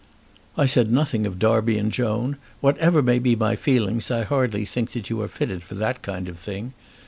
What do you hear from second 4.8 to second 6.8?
that you are fitted for that kind of thing.